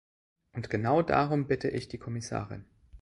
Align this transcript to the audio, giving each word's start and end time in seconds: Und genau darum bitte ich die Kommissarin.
Und 0.53 0.71
genau 0.71 1.03
darum 1.03 1.45
bitte 1.45 1.69
ich 1.69 1.87
die 1.87 1.99
Kommissarin. 1.99 2.65